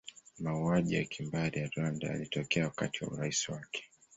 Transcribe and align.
Mauaji 0.39 0.95
ya 0.95 1.05
kimbari 1.05 1.59
ya 1.61 1.67
Rwanda 1.67 2.07
yalitokea 2.07 2.63
wakati 2.65 3.03
wa 3.05 3.11
urais 3.11 3.49
wake. 3.49 3.89